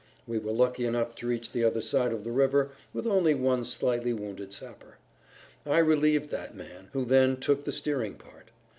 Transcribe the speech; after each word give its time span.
We 0.25 0.39
were 0.39 0.51
lucky 0.51 0.87
enough 0.87 1.13
to 1.17 1.27
reach 1.27 1.51
the 1.51 1.63
other 1.63 1.83
side 1.83 2.11
of 2.11 2.23
the 2.23 2.31
river 2.31 2.71
with 2.91 3.05
only 3.05 3.35
one 3.35 3.63
slightly 3.63 4.13
wounded 4.13 4.51
sapper. 4.51 4.97
I 5.63 5.77
relieved 5.77 6.31
that 6.31 6.55
man, 6.55 6.89
who 6.93 7.05
then 7.05 7.37
took 7.39 7.65
the 7.65 7.71
steering 7.71 8.15
part. 8.15 8.49